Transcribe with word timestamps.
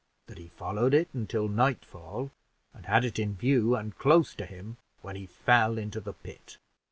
That 0.25 0.39
he 0.39 0.47
followed 0.47 0.95
it 0.95 1.09
until 1.13 1.47
nightfall, 1.47 2.31
and 2.73 2.87
had 2.87 3.05
it 3.05 3.19
in 3.19 3.35
view 3.35 3.75
and 3.75 3.95
close 3.95 4.33
to 4.33 4.47
him, 4.47 4.77
when 5.03 5.15
he 5.15 5.27
fell 5.27 5.77
into 5.77 5.99
the 6.01 6.13
pit." 6.13 6.57